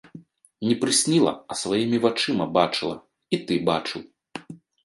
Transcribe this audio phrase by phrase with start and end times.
[0.69, 2.95] Не прысніла, а сваімі вачыма бачыла,
[3.37, 4.01] і ты бачыў.